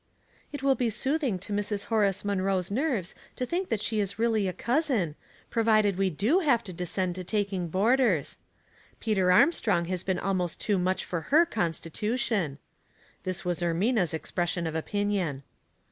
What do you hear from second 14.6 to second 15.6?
of opinion.